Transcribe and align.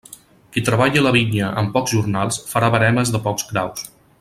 Qui 0.53 0.61
treballa 0.69 1.03
la 1.07 1.11
vinya 1.17 1.51
amb 1.61 1.69
pocs 1.75 1.93
jornals 1.97 2.41
farà 2.55 2.71
veremes 2.77 3.13
de 3.17 3.23
pocs 3.29 3.47
graus. 3.53 3.87